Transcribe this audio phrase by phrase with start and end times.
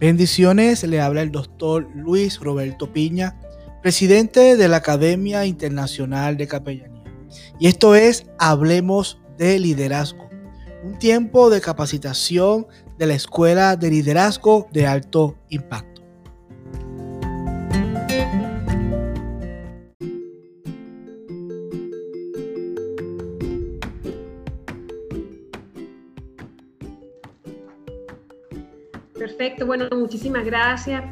[0.00, 3.38] Bendiciones, le habla el doctor Luis Roberto Piña,
[3.82, 7.04] presidente de la Academia Internacional de Capellanía.
[7.58, 10.30] Y esto es Hablemos de Liderazgo,
[10.82, 12.66] un tiempo de capacitación
[12.96, 15.89] de la Escuela de Liderazgo de Alto Impacto.
[29.60, 31.04] Perfecto, bueno, muchísimas gracias.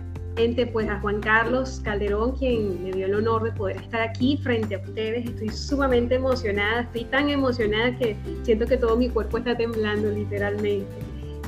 [0.73, 4.77] Pues a Juan Carlos Calderón, quien me dio el honor de poder estar aquí frente
[4.77, 5.27] a ustedes.
[5.27, 10.87] Estoy sumamente emocionada, estoy tan emocionada que siento que todo mi cuerpo está temblando literalmente.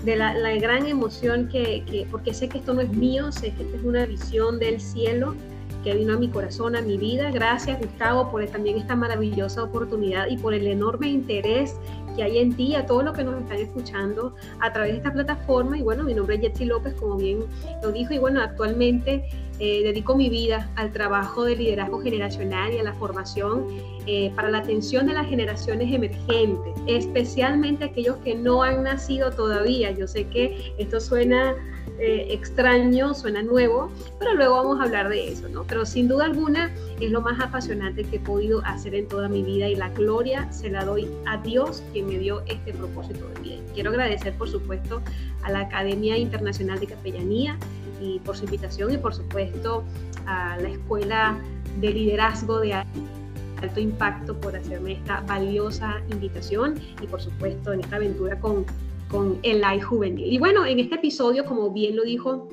[0.05, 3.63] De la, gran emoción que, que, porque sé que esto no es mío, sé que
[3.63, 5.37] esta es una visión del cielo
[5.85, 7.31] que vino a mi corazón, a mi vida.
[7.31, 11.77] Gracias Gustavo por también esta maravillosa oportunidad y por el enorme interés
[12.21, 15.11] que hay en ti, a todos los que nos están escuchando a través de esta
[15.11, 15.79] plataforma.
[15.79, 17.39] Y bueno, mi nombre es Jetsi López, como bien
[17.83, 19.25] lo dijo, y bueno, actualmente
[19.61, 23.67] eh, dedico mi vida al trabajo de liderazgo generacional y a la formación
[24.07, 29.91] eh, para la atención de las generaciones emergentes, especialmente aquellos que no han nacido todavía.
[29.91, 31.55] Yo sé que esto suena
[31.99, 35.65] eh, extraño, suena nuevo, pero luego vamos a hablar de eso, ¿no?
[35.65, 39.43] Pero sin duda alguna es lo más apasionante que he podido hacer en toda mi
[39.43, 43.41] vida y la gloria se la doy a Dios quien me dio este propósito de
[43.43, 43.57] vida.
[43.75, 45.03] Quiero agradecer, por supuesto,
[45.43, 47.59] a la Academia Internacional de Capellanía
[48.01, 49.85] y por su invitación y, por supuesto,
[50.27, 51.39] a la Escuela
[51.81, 57.97] de Liderazgo de alto impacto por hacerme esta valiosa invitación y por supuesto en esta
[57.97, 58.65] aventura con
[59.11, 60.33] con el AI juvenil.
[60.33, 62.49] Y bueno, en este episodio, como bien lo dijo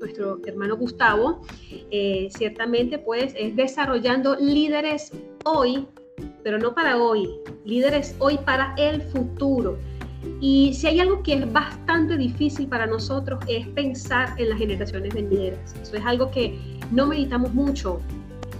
[0.00, 1.42] nuestro hermano Gustavo,
[1.90, 5.12] eh, ciertamente pues es desarrollando líderes
[5.44, 5.86] hoy,
[6.44, 7.28] pero no para hoy,
[7.64, 9.76] líderes hoy para el futuro.
[10.40, 15.14] Y si hay algo que es bastante difícil para nosotros es pensar en las generaciones
[15.14, 15.74] venideras.
[15.82, 16.58] Eso es algo que
[16.90, 18.00] no meditamos mucho.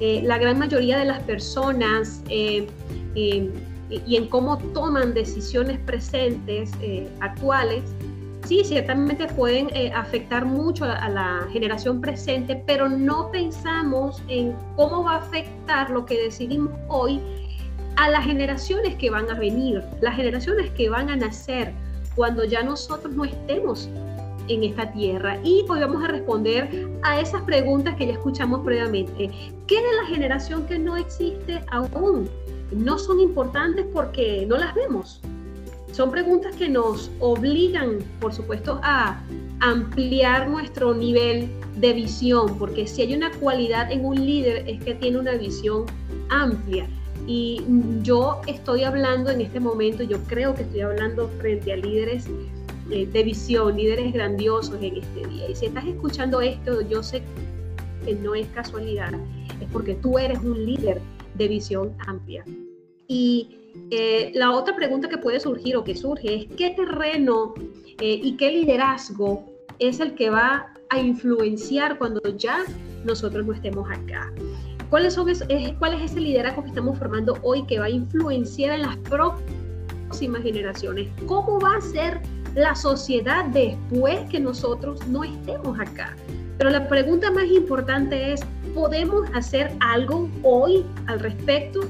[0.01, 2.67] Eh, la gran mayoría de las personas eh,
[3.15, 7.83] y en cómo toman decisiones presentes, eh, actuales,
[8.45, 15.05] sí, ciertamente pueden eh, afectar mucho a, la generación presente, pero no pensamos en cómo
[15.05, 17.21] va a afectar lo que decidimos hoy
[17.99, 21.73] a las generaciones que van a venir, las generaciones que van a nacer
[22.15, 23.89] cuando ya nosotros no estemos
[24.47, 25.37] en esta tierra.
[25.43, 29.31] Y hoy vamos a responder a esas preguntas que ya escuchamos previamente.
[29.67, 32.31] ¿Qué de la generación que no existe aún?
[32.71, 35.21] no son importantes porque no las vemos.
[35.93, 39.21] Son preguntas que nos obligan, por supuesto, a
[39.61, 44.95] ampliar nuestro nivel de visión, porque si hay una cualidad en un líder es que
[44.95, 45.87] tiene una visión
[46.29, 46.87] amplia.
[47.29, 47.63] Y
[48.03, 52.27] yo estoy hablando en este momento, yo creo que estoy hablando frente a líderes
[52.91, 55.51] eh, de visión, líderes grandiosos en este día.
[55.51, 57.23] Y si estás escuchando esto, yo sé
[58.07, 59.13] que no es casualidad,
[59.61, 61.03] es porque tú eres un líder
[61.35, 62.47] de visión amplia.
[63.09, 63.59] Y
[63.91, 67.53] eh, la otra pregunta que puede surgir o que surge es qué terreno
[68.01, 69.45] eh, y qué liderazgo
[69.79, 72.65] es el que va a influenciar cuando ya
[73.05, 74.33] nosotros no estemos acá.
[74.91, 75.27] ¿Cuáles son
[75.79, 80.43] ¿Cuál es ese liderazgo que estamos formando hoy que va a influenciar en las próximas
[80.43, 81.09] generaciones?
[81.27, 82.21] ¿Cómo va a ser
[82.55, 86.17] la sociedad después que nosotros no estemos acá?
[86.57, 88.41] Pero la pregunta más importante es,
[88.75, 91.81] ¿podemos hacer algo hoy al respecto?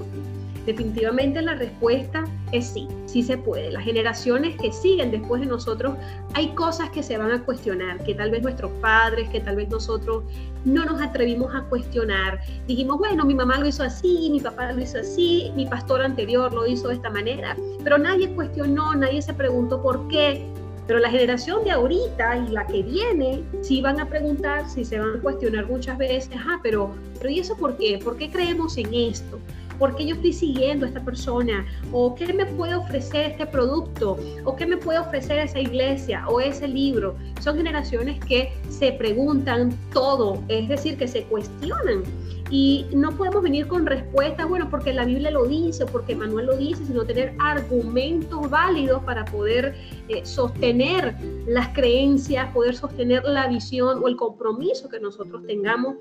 [0.67, 3.71] Definitivamente la respuesta es sí, sí se puede.
[3.71, 5.97] Las generaciones que siguen después de nosotros,
[6.35, 9.69] hay cosas que se van a cuestionar, que tal vez nuestros padres, que tal vez
[9.69, 10.25] nosotros
[10.65, 12.41] no nos atrevimos a cuestionar.
[12.67, 16.53] Dijimos, bueno, mi mamá lo hizo así, mi papá lo hizo así, mi pastor anterior
[16.53, 20.47] lo hizo de esta manera, pero nadie cuestionó, nadie se preguntó por qué,
[20.89, 24.99] pero la generación de ahorita y la que viene, sí van a preguntar, sí se
[24.99, 28.01] van a cuestionar muchas veces, ajá, pero, pero ¿y eso por qué?
[28.03, 29.39] ¿Por qué creemos en esto?
[29.79, 31.67] ¿Por qué yo estoy siguiendo a esta persona?
[31.93, 34.17] ¿O qué me puede ofrecer este producto?
[34.45, 37.17] ¿O qué me puede ofrecer esa iglesia o ese libro?
[37.41, 42.03] Son generaciones que se preguntan todo, es decir, que se cuestionan.
[42.51, 46.57] Y no podemos venir con respuestas, bueno, porque la Biblia lo dice porque Manuel lo
[46.57, 49.75] dice, sino tener argumentos válidos para poder
[50.09, 51.15] eh, sostener
[51.47, 55.97] las creencias, poder sostener la visión o el compromiso que nosotros tengamos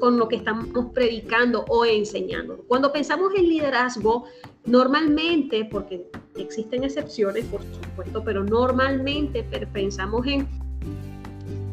[0.00, 2.58] con lo que estamos predicando o enseñando.
[2.68, 4.24] Cuando pensamos en liderazgo,
[4.66, 6.06] normalmente, porque
[6.36, 9.42] existen excepciones, por supuesto, pero normalmente
[9.72, 10.48] pensamos en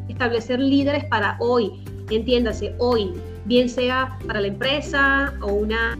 [0.08, 3.12] establecer líderes para hoy, entiéndase, hoy,
[3.44, 5.98] bien sea para la empresa o una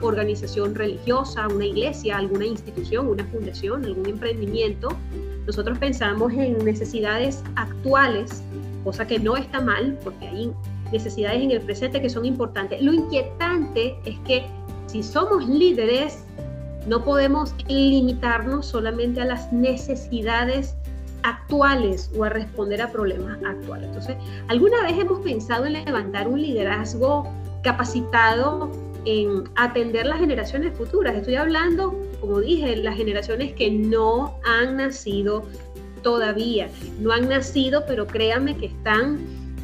[0.00, 4.88] organización religiosa, una iglesia, alguna institución, una fundación, algún emprendimiento.
[5.46, 8.42] Nosotros pensamos en necesidades actuales
[8.88, 10.52] cosa que no está mal porque hay
[10.92, 12.80] necesidades en el presente que son importantes.
[12.82, 14.46] Lo inquietante es que
[14.86, 16.24] si somos líderes,
[16.86, 20.74] no podemos limitarnos solamente a las necesidades
[21.22, 23.88] actuales o a responder a problemas actuales.
[23.88, 24.16] Entonces,
[24.48, 27.28] ¿alguna vez hemos pensado en levantar un liderazgo
[27.62, 28.70] capacitado
[29.04, 31.16] en atender las generaciones futuras?
[31.16, 35.44] Estoy hablando, como dije, las generaciones que no han nacido
[36.02, 36.68] todavía,
[37.00, 39.18] no han nacido, pero créanme que están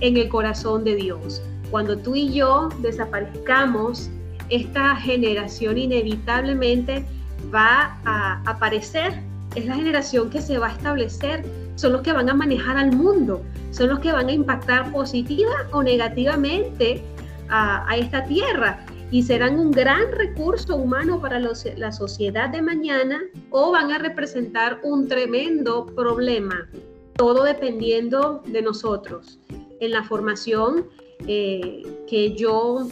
[0.05, 1.43] en el corazón de Dios.
[1.71, 4.11] Cuando tú y yo desaparezcamos,
[4.51, 7.05] esta generación inevitablemente
[7.53, 9.15] va a aparecer
[9.55, 11.45] es la generación que se va a establecer,
[11.77, 15.53] son los que van a manejar al mundo, son los que van a impactar positiva
[15.73, 17.03] o negativamente
[17.49, 23.21] a, esta tierra y serán un gran recurso humano para la sociedad de mañana
[23.51, 26.69] o van a representar un tremendo problema,
[27.17, 29.39] todo dependiendo de nosotros.
[29.81, 30.87] En la formación
[31.27, 32.89] eh, que yo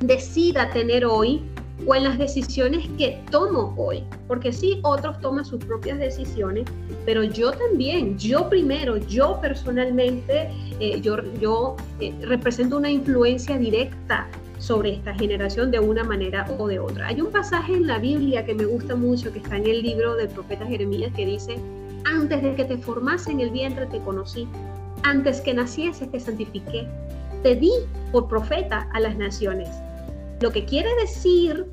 [0.00, 1.42] decida tener hoy,
[1.86, 4.02] o en las decisiones que tomo hoy.
[4.26, 6.66] Porque sí, otros toman sus propias decisiones,
[7.04, 14.28] pero yo también, yo primero, yo personalmente, eh, yo, yo eh, represento una influencia directa
[14.58, 17.06] sobre esta generación de una manera o de otra.
[17.06, 20.16] Hay un pasaje en la Biblia que me gusta mucho, que está en el libro
[20.16, 21.58] del profeta Jeremías, que dice,
[22.04, 24.48] antes de que te formase en el vientre te conocí,
[25.02, 26.86] antes que nacieses te santifiqué,
[27.42, 27.72] te di
[28.12, 29.68] por profeta a las naciones.
[30.40, 31.66] Lo que quiere decir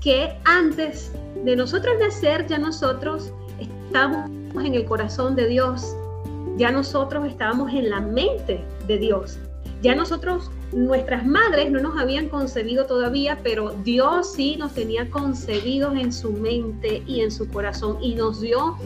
[0.00, 1.12] que antes
[1.44, 4.30] de nosotros nacer, ya nosotros estamos
[4.64, 5.94] en el corazón de Dios,
[6.56, 9.38] ya nosotros estábamos en la mente de Dios.
[9.82, 15.94] Ya nosotros, nuestras madres no nos habían concebido todavía, pero Dios sí nos tenía concebidos
[15.96, 18.76] en su mente y en su corazón y nos dio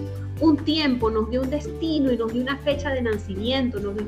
[0.40, 4.06] un tiempo, nos dio un destino y nos dio una fecha de nacimiento, nos dio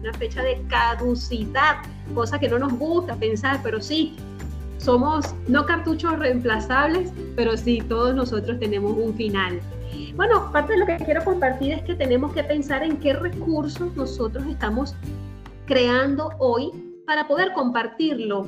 [0.00, 1.76] una fecha de caducidad,
[2.14, 4.16] cosa que no nos gusta pensar, pero sí,
[4.78, 9.60] somos no cartuchos reemplazables, pero sí, todos nosotros tenemos un final.
[10.14, 13.94] Bueno, parte de lo que quiero compartir es que tenemos que pensar en qué recursos
[13.94, 14.94] nosotros estamos
[15.66, 16.70] creando hoy
[17.06, 18.46] para poder compartirlo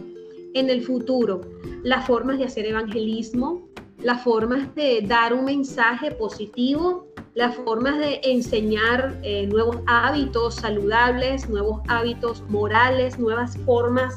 [0.54, 1.42] en el futuro.
[1.82, 3.68] Las formas de hacer evangelismo,
[4.02, 11.48] las formas de dar un mensaje positivo, las formas de enseñar eh, nuevos hábitos saludables,
[11.48, 14.14] nuevos hábitos morales, nuevas formas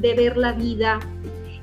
[0.00, 0.98] de ver la vida,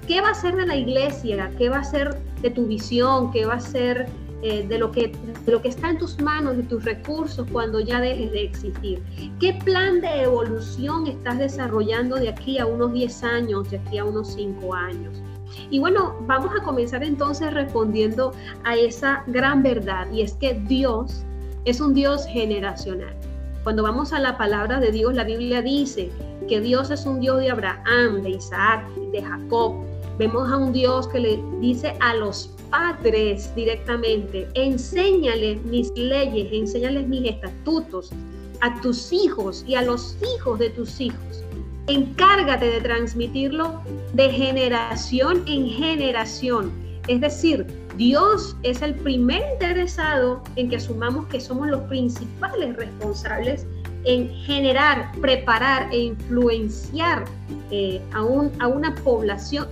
[0.08, 1.52] ¿Qué va a ser de la iglesia?
[1.58, 3.32] ¿Qué va a ser de tu visión?
[3.32, 4.08] ¿Qué va a ser
[4.42, 5.12] eh, de, lo que,
[5.46, 9.02] lo que está en tus manos, de tus recursos cuando ya dejes de existir?
[9.40, 14.06] ¿Qué plan de evolución estás desarrollando de aquí a unos 10 años, de aquí a
[14.06, 15.22] unos 5 años?
[15.70, 18.34] Y bueno, vamos a comenzar entonces respondiendo
[18.64, 21.24] a esa gran verdad y es que Dios
[21.66, 23.16] es un Dios generacional.
[23.64, 26.10] Cuando vamos a la palabra de Dios, la Biblia dice
[26.50, 29.76] que Dios es un Dios de Abraham, de Isaac, de Jacob,
[30.22, 37.08] Vemos a un Dios que le dice a los padres directamente, enséñales mis leyes, enséñales
[37.08, 38.12] mis estatutos
[38.60, 41.44] a tus hijos y a los hijos de tus hijos.
[41.88, 43.82] Encárgate de transmitirlo
[44.14, 46.72] de generación en generación.
[47.08, 47.66] Es decir,
[47.98, 53.66] Dios es el primer interesado en que asumamos que somos los principales responsables
[54.04, 57.26] en generar, preparar e influenciar
[57.70, 59.68] eh, a, a, una población,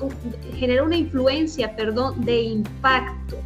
[0.55, 3.37] generar una influencia, perdón, de impacto.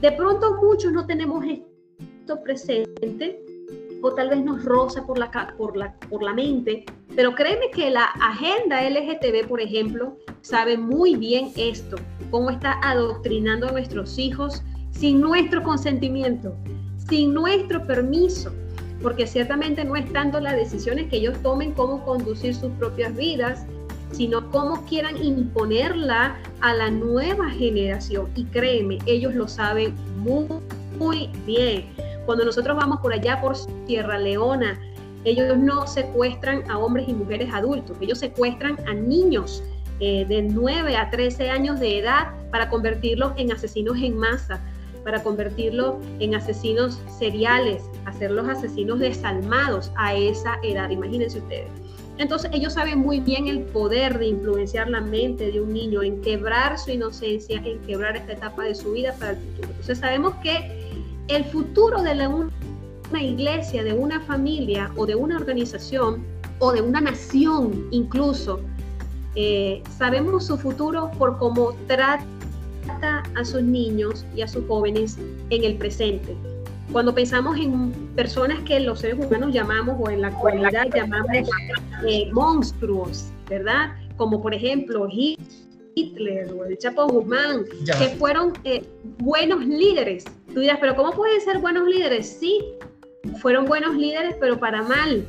[0.00, 3.40] De pronto muchos no tenemos esto presente
[4.02, 7.90] o tal vez nos roza por la, por la, por la mente, pero créeme que
[7.90, 11.96] la agenda LGTB, por ejemplo, sabe muy bien esto,
[12.30, 16.54] cómo está adoctrinando a nuestros hijos sin nuestro consentimiento,
[17.08, 18.52] sin nuestro permiso
[19.02, 23.66] porque ciertamente no es tanto las decisiones que ellos tomen cómo conducir sus propias vidas,
[24.12, 28.28] sino cómo quieran imponerla a la nueva generación.
[28.36, 30.46] Y créeme, ellos lo saben muy,
[30.98, 31.86] muy bien.
[32.26, 34.80] Cuando nosotros vamos por allá por Sierra Leona,
[35.24, 39.62] ellos no secuestran a hombres y mujeres adultos, ellos secuestran a niños
[40.00, 44.60] eh, de 9 a 13 años de edad para convertirlos en asesinos en masa
[45.04, 51.68] para convertirlo en asesinos seriales, hacerlos asesinos desalmados a esa edad, imagínense ustedes.
[52.18, 56.20] Entonces ellos saben muy bien el poder de influenciar la mente de un niño, en
[56.20, 59.68] quebrar su inocencia, en quebrar esta etapa de su vida para el futuro.
[59.70, 60.81] Entonces sabemos que
[61.28, 62.26] el futuro de
[63.10, 66.24] una iglesia, de una familia o de una organización
[66.58, 68.60] o de una nación incluso,
[69.34, 75.18] eh, sabemos su futuro por cómo trata a sus niños y a sus jóvenes
[75.50, 76.36] en el presente.
[76.90, 81.48] Cuando pensamos en personas que los seres humanos llamamos o en la actualidad llamamos
[82.06, 83.94] eh, monstruos, ¿verdad?
[84.16, 85.62] Como por ejemplo Hitler
[85.94, 87.64] o el Chapo Guzmán,
[87.98, 88.82] que fueron eh,
[89.18, 90.24] buenos líderes.
[90.52, 92.38] Tú dirás, pero ¿cómo pueden ser buenos líderes?
[92.40, 92.64] Sí,
[93.40, 95.24] fueron buenos líderes, pero para mal.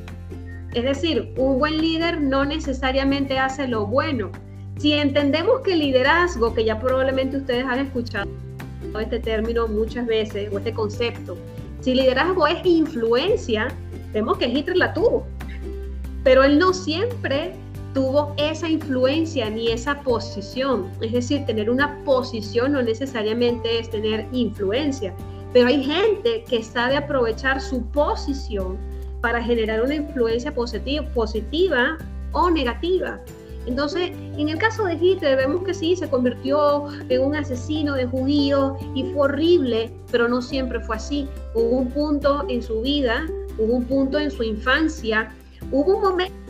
[0.74, 4.32] Es decir, un buen líder no necesariamente hace lo bueno.
[4.78, 8.28] Si entendemos que el liderazgo, que ya probablemente ustedes han escuchado
[9.00, 11.36] este término muchas veces, o este concepto,
[11.80, 13.68] si liderazgo es influencia,
[14.12, 15.26] vemos que Hitler la tuvo,
[16.22, 17.52] pero él no siempre
[17.94, 20.90] tuvo esa influencia ni esa posición.
[21.00, 25.14] Es decir, tener una posición no necesariamente es tener influencia,
[25.52, 28.76] pero hay gente que sabe aprovechar su posición
[29.20, 31.96] para generar una influencia positiva,
[32.32, 33.20] o negativa.
[33.66, 38.06] Entonces, en el caso de Hitler vemos que sí, se convirtió en un asesino de
[38.06, 41.28] judíos y fue horrible, pero no siempre fue así.
[41.54, 43.24] Hubo un punto en su vida,
[43.56, 45.32] hubo un punto en su infancia,
[45.70, 46.43] hubo un momento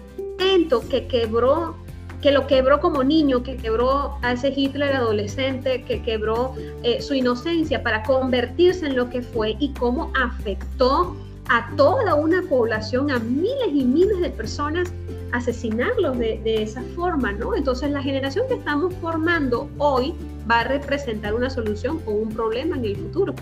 [0.88, 1.76] que quebró,
[2.21, 7.14] que lo quebró como niño, que quebró a ese Hitler adolescente, que quebró eh, su
[7.14, 11.17] inocencia para convertirse en lo que fue y cómo afectó
[11.49, 14.93] a toda una población, a miles y miles de personas,
[15.33, 17.55] asesinarlos de, esa forma, ¿no?
[17.55, 20.14] Entonces la generación que estamos formando hoy
[20.50, 23.35] va a representar una solución o un problema en el futuro.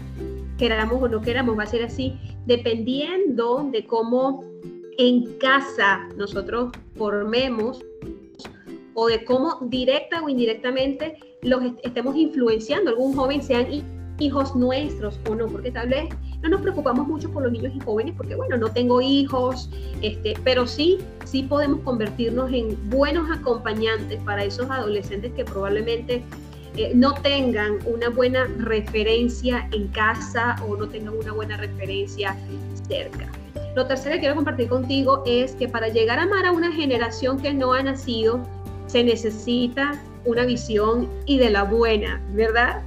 [0.59, 4.51] Queramos o no queramos, va a ser así, dependiendo de cómo
[4.99, 7.85] en casa nosotros formemos
[8.95, 12.91] o de cómo directa o indirectamente los estemos influenciando.
[12.91, 13.67] Algún joven sean
[14.19, 16.09] hijos nuestros o no, porque tal vez
[16.43, 19.71] no nos preocupamos mucho por los niños y jóvenes, porque bueno, no tengo hijos,
[20.03, 26.23] este, pero sí, sí podemos convertirnos en buenos acompañantes para esos adolescentes que probablemente
[26.77, 32.37] eh, no tengan una buena referencia en casa o no tengan una buena referencia
[32.89, 33.31] cerca.
[33.75, 37.41] Lo tercero que quiero compartir contigo es que para llegar a amar a una generación
[37.41, 38.41] que no ha nacido,
[38.87, 42.83] se necesita una visión y de la buena, ¿verdad?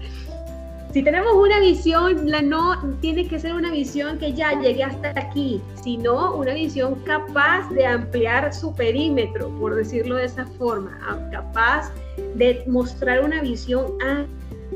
[0.95, 5.09] si tenemos una visión, la no tiene que ser una visión que ya llegue hasta
[5.09, 10.97] aquí, sino una visión capaz de ampliar su perímetro, por decirlo de esa forma,
[11.33, 11.91] capaz
[12.35, 13.87] de mostrar una visión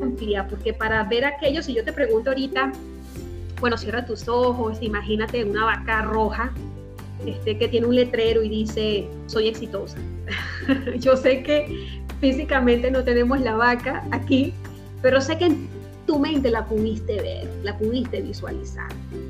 [0.01, 2.73] amplia, porque para ver aquello, si yo te pregunto ahorita,
[3.59, 6.51] bueno, cierra tus ojos, imagínate una vaca roja
[7.25, 9.97] este, que tiene un letrero y dice, soy exitosa.
[10.99, 14.53] yo sé que físicamente no tenemos la vaca aquí,
[15.01, 15.55] pero sé que
[16.05, 18.87] tu mente la pudiste ver, la pudiste visualizar.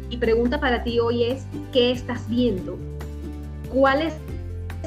[0.10, 2.78] Y pregunta para ti hoy es, ¿qué estás viendo?
[3.74, 4.14] ¿Cuál es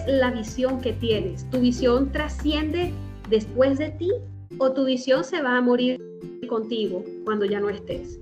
[0.07, 1.49] la visión que tienes?
[1.51, 2.93] ¿Tu visión trasciende
[3.29, 4.11] después de ti
[4.59, 6.01] o tu visión se va a morir
[6.49, 8.22] contigo cuando ya no estés?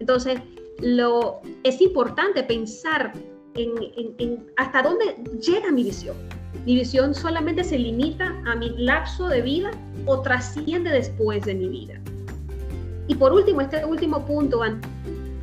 [0.00, 0.40] Entonces,
[0.80, 3.12] lo, es importante pensar
[3.54, 3.70] en,
[4.18, 6.16] en hasta dónde llega mi visión.
[6.66, 9.70] ¿Mi visión solamente se limita a mi lapso de vida
[10.06, 12.00] o trasciende después de mi vida?
[13.08, 14.88] Y por último, este último punto, antes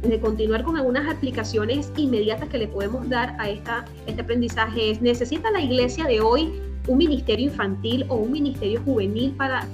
[0.01, 5.01] de continuar con algunas aplicaciones inmediatas que le podemos dar a esta, este aprendizaje, es,
[5.01, 6.53] ¿necesita la iglesia de hoy
[6.87, 9.67] un ministerio infantil o un ministerio juvenil para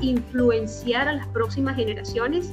[0.00, 2.52] influenciar a las próximas generaciones?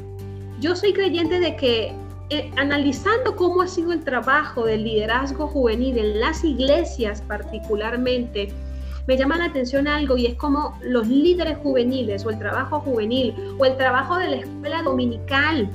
[0.63, 1.93] Yo soy creyente de que
[2.29, 8.47] eh, analizando cómo ha sido el trabajo del liderazgo juvenil en las iglesias particularmente,
[9.05, 13.35] me llama la atención algo y es como los líderes juveniles o el trabajo juvenil
[13.59, 15.69] o el trabajo de la escuela dominical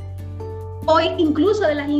[0.86, 1.90] o incluso de las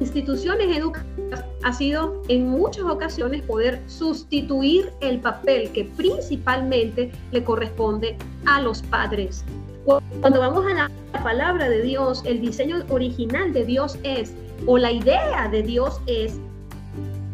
[0.00, 8.16] instituciones educativas ha sido en muchas ocasiones poder sustituir el papel que principalmente le corresponde
[8.46, 9.44] a los padres.
[9.84, 10.90] Cuando vamos a la
[11.22, 14.32] palabra de Dios, el diseño original de Dios es,
[14.66, 16.38] o la idea de Dios es,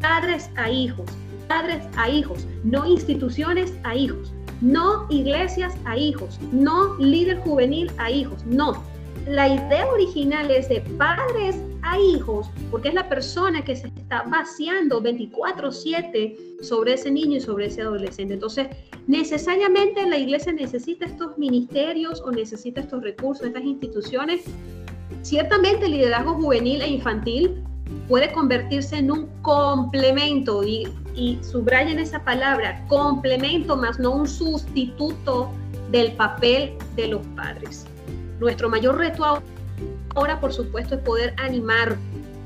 [0.00, 1.06] padres a hijos,
[1.46, 8.10] padres a hijos, no instituciones a hijos, no iglesias a hijos, no líder juvenil a
[8.10, 8.82] hijos, no.
[9.26, 11.56] La idea original es de padres
[11.96, 17.66] hijos, porque es la persona que se está vaciando 24/7 sobre ese niño y sobre
[17.66, 18.34] ese adolescente.
[18.34, 18.66] Entonces,
[19.06, 24.42] necesariamente la iglesia necesita estos ministerios o necesita estos recursos, estas instituciones.
[25.22, 27.62] Ciertamente el liderazgo juvenil e infantil
[28.08, 35.50] puede convertirse en un complemento y, y subrayen esa palabra, complemento más no un sustituto
[35.90, 37.86] del papel de los padres.
[38.40, 39.42] Nuestro mayor reto ahora,
[40.40, 41.96] por supuesto, es poder animar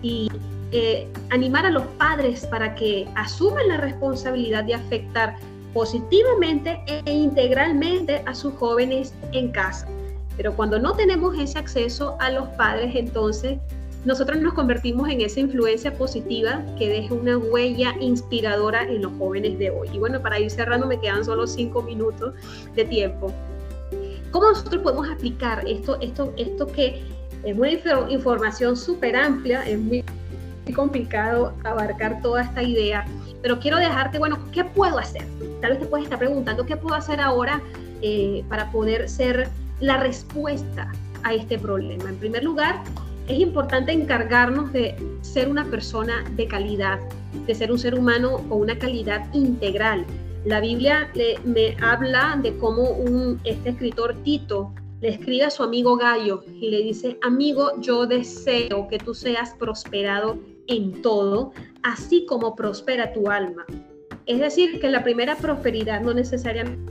[0.02, 0.28] y
[0.72, 5.36] eh, animar a los padres para que asuman la responsabilidad de afectar
[5.74, 9.86] positivamente e integralmente a sus jóvenes en casa.
[10.36, 13.58] Pero cuando no tenemos ese acceso a los padres, entonces
[14.04, 19.58] nosotros nos convertimos en esa influencia positiva que deja una huella inspiradora en los jóvenes
[19.58, 19.88] de hoy.
[19.92, 22.34] Y bueno, para ir cerrando me quedan solo cinco minutos
[22.74, 23.32] de tiempo.
[24.30, 27.02] ¿Cómo nosotros podemos aplicar esto, esto, esto que
[27.44, 27.70] es una
[28.10, 30.04] información súper amplia, es muy
[30.74, 33.04] complicado abarcar toda esta idea,
[33.42, 35.26] pero quiero dejarte, bueno, ¿qué puedo hacer?
[35.60, 37.60] Tal vez te puedes estar preguntando, ¿qué puedo hacer ahora
[38.00, 39.48] eh, para poder ser
[39.80, 40.90] la respuesta
[41.24, 42.08] a este problema?
[42.08, 42.80] En primer lugar,
[43.28, 46.98] es importante encargarnos de ser una persona de calidad,
[47.46, 50.04] de ser un ser humano con una calidad integral.
[50.44, 51.08] La Biblia
[51.44, 52.96] me habla de cómo
[53.44, 54.72] este escritor Tito
[55.02, 59.52] le escribe a su amigo Gallo y le dice, amigo, yo deseo que tú seas
[59.58, 63.66] prosperado en todo, así como prospera tu alma.
[64.26, 66.86] Es decir, que la primera prosperidad no necesariamente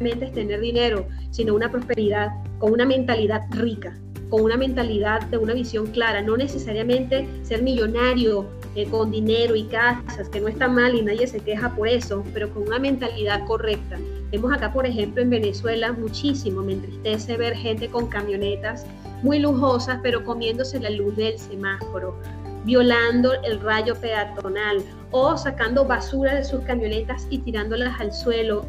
[0.00, 3.96] es tener dinero, sino una prosperidad con una mentalidad rica,
[4.28, 9.64] con una mentalidad de una visión clara, no necesariamente ser millonario eh, con dinero y
[9.64, 13.46] casas, que no está mal y nadie se queja por eso, pero con una mentalidad
[13.46, 14.00] correcta.
[14.32, 18.86] Vemos acá, por ejemplo, en Venezuela muchísimo, me entristece ver gente con camionetas
[19.22, 22.18] muy lujosas, pero comiéndose la luz del semáforo,
[22.64, 28.64] violando el rayo peatonal o sacando basura de sus camionetas y tirándolas al suelo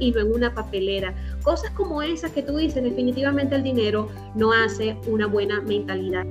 [0.00, 1.14] y no en una papelera.
[1.44, 6.26] Cosas como esas que tú dices, definitivamente el dinero no hace una buena mentalidad.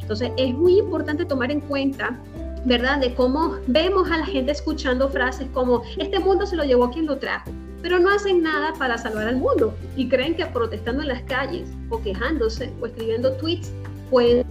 [0.00, 2.18] Entonces es muy importante tomar en cuenta
[2.64, 2.98] ¿verdad?
[2.98, 7.06] De cómo vemos a la gente escuchando frases como, este mundo se lo llevó quien
[7.06, 7.50] lo trajo,
[7.84, 11.68] pero no hacen nada para salvar al mundo y creen que protestando en las calles
[11.90, 13.70] o quejándose o escribiendo tweets
[14.10, 14.46] pueden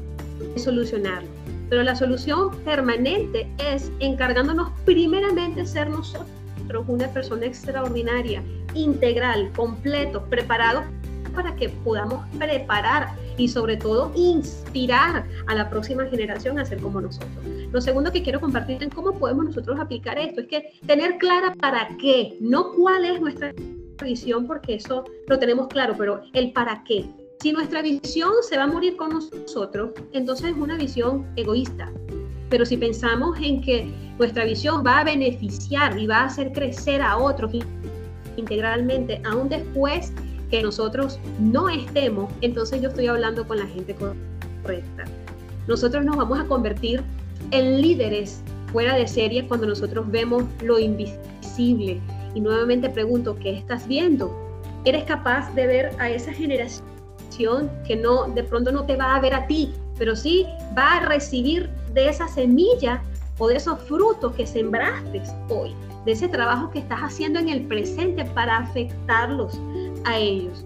[0.55, 1.27] solucionarlo.
[1.67, 6.27] Pero la solución permanente es encargándonos primeramente ser nosotros
[6.87, 8.43] una persona extraordinaria,
[8.75, 10.83] integral, completo, preparado
[11.33, 17.01] para que podamos preparar y sobre todo inspirar a la próxima generación a ser como
[17.01, 17.45] nosotros.
[17.71, 21.53] Lo segundo que quiero compartir en cómo podemos nosotros aplicar esto es que tener clara
[21.55, 23.53] para qué, no cuál es nuestra
[24.03, 27.05] visión, porque eso lo tenemos claro, pero el para qué.
[27.39, 31.91] Si nuestra visión se va a morir con nosotros, entonces es una visión egoísta.
[32.49, 37.01] Pero si pensamos en que nuestra visión va a beneficiar y va a hacer crecer
[37.01, 37.51] a otros
[38.37, 40.13] integralmente, aún después
[40.53, 45.05] que nosotros no estemos, entonces yo estoy hablando con la gente correcta.
[45.67, 47.01] Nosotros nos vamos a convertir
[47.49, 51.99] en líderes fuera de serie cuando nosotros vemos lo invisible.
[52.35, 54.31] Y nuevamente pregunto, ¿qué estás viendo?
[54.85, 59.21] ¿Eres capaz de ver a esa generación que no de pronto no te va a
[59.21, 60.45] ver a ti, pero sí
[60.77, 63.01] va a recibir de esa semilla
[63.39, 65.73] o de esos frutos que sembraste hoy,
[66.05, 69.59] de ese trabajo que estás haciendo en el presente para afectarlos
[70.05, 70.65] a ellos.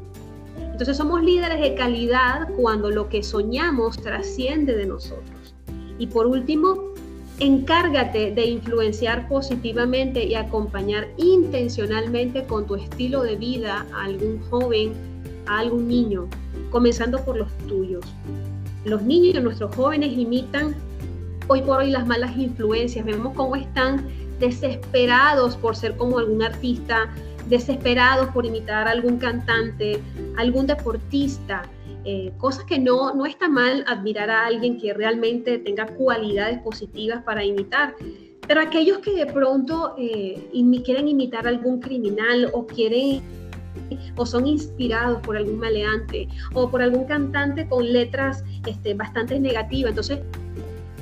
[0.58, 5.56] Entonces somos líderes de calidad cuando lo que soñamos trasciende de nosotros.
[5.98, 6.94] Y por último,
[7.40, 14.94] encárgate de influenciar positivamente y acompañar intencionalmente con tu estilo de vida a algún joven,
[15.48, 16.28] a algún niño,
[16.72, 18.06] comenzando por los tuyos.
[18.86, 20.76] Los niños, nuestros jóvenes imitan
[21.48, 23.06] hoy por hoy las malas influencias.
[23.06, 24.06] Vemos cómo están
[24.40, 27.10] desesperados por ser como algún artista,
[27.50, 30.02] desesperados por imitar a algún cantante,
[30.38, 31.64] algún deportista.
[32.06, 37.22] Eh, cosas que no, no está mal admirar a alguien que realmente tenga cualidades positivas
[37.24, 37.96] para imitar.
[38.48, 40.50] Pero aquellos que de pronto eh,
[40.86, 43.22] quieren imitar a algún criminal o quieren
[44.16, 49.90] o son inspirados por algún maleante o por algún cantante con letras este, bastante negativas.
[49.90, 50.20] Entonces,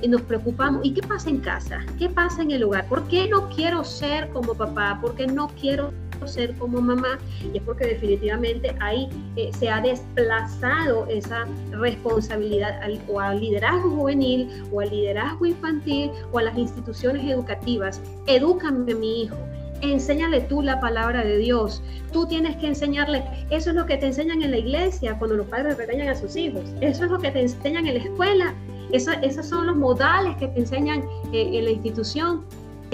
[0.08, 0.86] nos preocupamos.
[0.86, 1.86] ¿Y qué pasa en casa?
[1.98, 2.88] ¿Qué pasa en el hogar?
[2.88, 5.00] ¿Por qué no quiero ser como papá?
[5.02, 5.92] ¿Por qué no quiero
[6.26, 7.20] ser como mamá?
[7.54, 13.90] Y es porque definitivamente ahí eh, se ha desplazado esa responsabilidad al, o al liderazgo
[13.92, 18.02] juvenil o al liderazgo infantil o a las instituciones educativas.
[18.28, 19.38] Edúcame a mi hijo
[19.82, 21.84] enséñale tú la palabra de Dios.
[22.12, 23.24] Tú tienes que enseñarle.
[23.52, 26.36] Eso es lo que te enseñan en la iglesia cuando los padres regañan a sus
[26.36, 26.64] hijos.
[26.82, 28.56] Eso es lo que te enseñan en la escuela
[28.92, 32.46] esos son los modales que te enseñan eh, en la institución.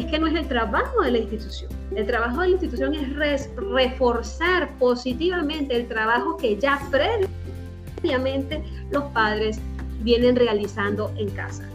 [0.02, 1.70] Es que no es el trabajo de la institución.
[1.96, 3.08] El trabajo de la institución es
[3.56, 9.60] reforzar positivamente el trabajo que ya previamente los padres
[10.00, 11.70] vienen realizando en casa.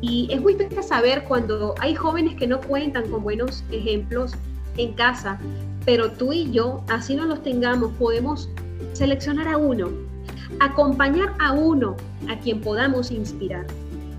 [0.00, 4.34] Y es muy importante saber cuando hay jóvenes que no cuentan con buenos ejemplos
[4.76, 5.40] en casa,
[5.84, 8.48] pero tú y yo, así no los tengamos, podemos
[8.92, 9.88] seleccionar a uno
[10.60, 11.96] acompañar a uno
[12.28, 13.66] a quien podamos inspirar.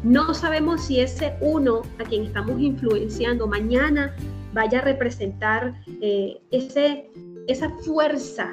[0.06, 4.16] No sabemos si ese uno a quien estamos influenciando mañana
[4.54, 7.10] vaya a representar eh, ese,
[7.48, 8.52] esa fuerza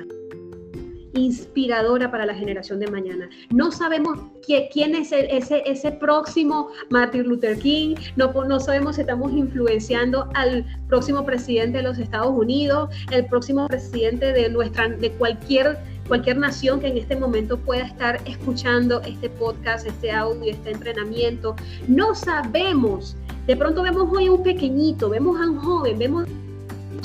[1.12, 3.28] inspiradora para la generación de mañana.
[3.50, 9.30] No sabemos quién es ese, ese próximo Martin Luther King, no, no sabemos si estamos
[9.32, 15.76] influenciando al próximo presidente de los Estados Unidos, el próximo presidente de, nuestra, de cualquier
[16.12, 21.56] cualquier nación que en este momento pueda estar escuchando este podcast, este audio, este entrenamiento.
[21.88, 23.16] No sabemos.
[23.46, 26.28] De pronto vemos hoy a un pequeñito, vemos a un joven, vemos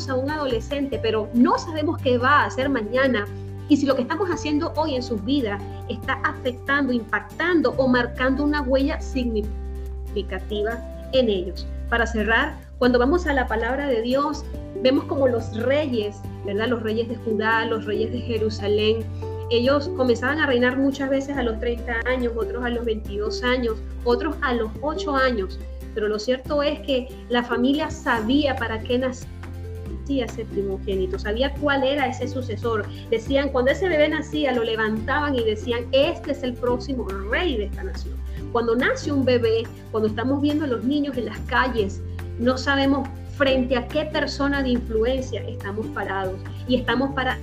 [0.10, 3.26] a un adolescente, pero no sabemos qué va a hacer mañana
[3.70, 8.44] y si lo que estamos haciendo hoy en sus vidas está afectando, impactando o marcando
[8.44, 11.66] una huella significativa en ellos.
[11.90, 14.44] Para cerrar, cuando vamos a la palabra de Dios,
[14.84, 16.68] vemos como los reyes, ¿verdad?
[16.68, 19.06] Los reyes de Judá, los reyes de Jerusalén,
[19.50, 23.78] ellos comenzaban a reinar muchas veces a los 30 años, otros a los 22 años,
[24.04, 25.58] otros a los 8 años.
[25.94, 31.84] Pero lo cierto es que la familia sabía para qué nacía ese primogénito, sabía cuál
[31.84, 32.86] era ese sucesor.
[33.10, 37.66] Decían, cuando ese bebé nacía, lo levantaban y decían, este es el próximo rey de
[37.66, 38.16] esta nación.
[38.58, 42.02] Cuando nace un bebé, cuando estamos viendo a los niños en las calles,
[42.40, 47.38] no sabemos frente a qué persona de influencia estamos parados y estamos para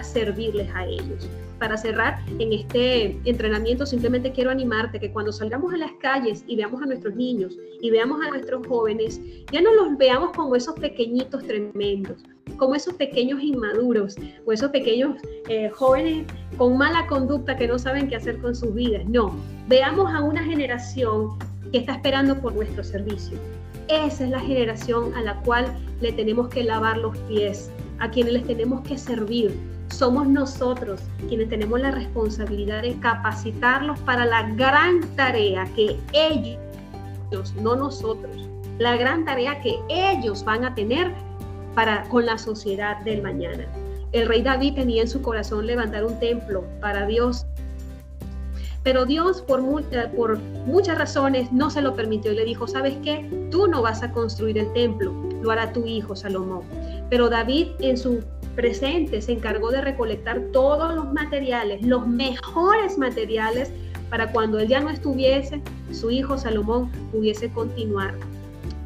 [0.00, 5.76] servirles a ellos para cerrar en este entrenamiento, simplemente quiero animarte que cuando salgamos a
[5.76, 9.20] las calles y veamos a nuestros niños y veamos a nuestros jóvenes,
[9.52, 12.22] ya no los veamos como esos pequeñitos tremendos,
[12.56, 15.16] como esos pequeños inmaduros o esos pequeños
[15.48, 19.04] eh, jóvenes con mala conducta que no saben qué hacer con sus vidas.
[19.08, 19.34] No,
[19.68, 21.38] veamos a una generación
[21.72, 23.38] que está esperando por nuestro servicio.
[23.88, 25.66] Esa es la generación a la cual
[26.00, 29.54] le tenemos que lavar los pies, a quienes les tenemos que servir,
[29.88, 37.76] somos nosotros quienes tenemos la responsabilidad de capacitarlos para la gran tarea que ellos, no
[37.76, 41.12] nosotros, la gran tarea que ellos van a tener
[41.74, 43.66] para con la sociedad del mañana.
[44.12, 47.46] El rey David tenía en su corazón levantar un templo para Dios,
[48.82, 50.10] pero Dios por, eh,
[50.64, 53.28] muchas razones no se lo permitió y le dijo, ¿sabes qué?
[53.50, 56.62] Tú no vas a construir el templo, lo hará tu hijo Salomón.
[57.10, 58.22] Pero David en su
[58.56, 63.70] presente se encargó de recolectar todos los materiales, los mejores materiales,
[64.10, 65.60] para cuando él ya no estuviese,
[65.92, 68.14] su hijo Salomón pudiese continuar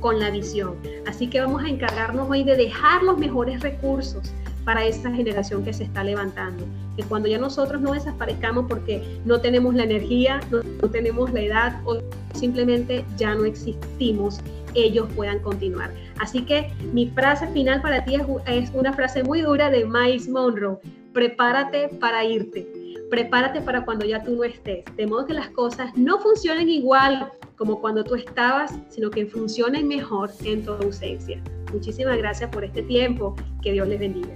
[0.01, 0.75] con la visión.
[1.07, 4.33] Así que vamos a encargarnos hoy de dejar los mejores recursos
[4.65, 6.65] para esta generación que se está levantando.
[6.97, 11.41] Que cuando ya nosotros no desaparezcamos porque no tenemos la energía, no, no tenemos la
[11.41, 11.99] edad o
[12.35, 14.41] simplemente ya no existimos,
[14.75, 15.91] ellos puedan continuar.
[16.19, 20.79] Así que mi frase final para ti es, una frase muy dura de Miles Monroe.
[21.13, 22.67] Prepárate para irte.
[23.11, 24.85] Prepárate para cuando ya tú no estés.
[24.97, 29.89] De modo que las cosas no funcionen igual como cuando tú estabas, sino que funcionen
[29.89, 31.43] mejor en tu ausencia.
[31.73, 33.35] Muchísimas gracias por este tiempo.
[33.63, 34.35] Que Dios les bendiga.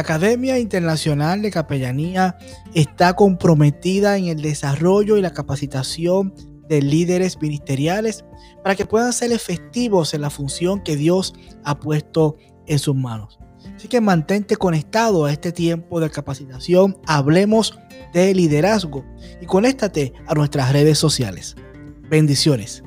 [0.00, 2.38] La Academia Internacional de Capellanía
[2.72, 6.32] está comprometida en el desarrollo y la capacitación
[6.70, 8.24] de líderes ministeriales
[8.64, 11.34] para que puedan ser efectivos en la función que Dios
[11.64, 13.38] ha puesto en sus manos.
[13.76, 16.96] Así que mantente conectado a este tiempo de capacitación.
[17.06, 17.78] Hablemos
[18.14, 19.04] de liderazgo
[19.42, 21.56] y conéctate a nuestras redes sociales.
[22.08, 22.82] Bendiciones.